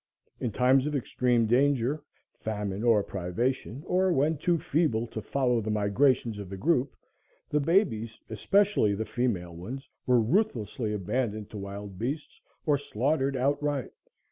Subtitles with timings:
[0.39, 2.01] In times of extreme danger,
[2.39, 6.95] famine or privation, or when too feeble to follow the migrations of the group,
[7.51, 13.91] the babies, especially the female ones, were ruthlessly abandoned to wild beasts or slaughtered outright.